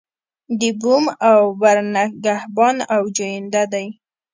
د 0.59 0.61
بوم 0.81 1.05
او 1.29 1.41
بر 1.61 1.77
نگهبان 1.95 2.77
او 2.93 3.01
جوینده 3.15 3.63
دی. 3.73 3.87